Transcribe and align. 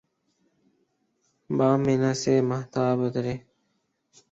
بام 1.49 1.79
مینا 1.85 2.11
سے 2.21 2.33
ماہتاب 2.49 2.97
اترے 3.05 3.35